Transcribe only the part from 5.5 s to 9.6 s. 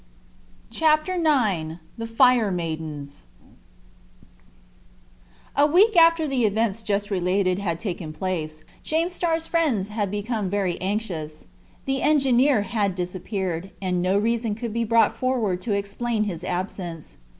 A week after the events just related had taken place, James Starr's